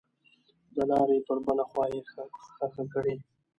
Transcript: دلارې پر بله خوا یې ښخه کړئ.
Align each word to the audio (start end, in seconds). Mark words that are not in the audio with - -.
دلارې 0.75 1.17
پر 1.27 1.37
بله 1.45 1.63
خوا 1.69 1.85
یې 1.93 2.01
ښخه 2.57 2.83
کړئ. 2.93 3.15